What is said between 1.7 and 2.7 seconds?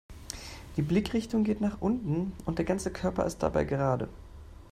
unten und der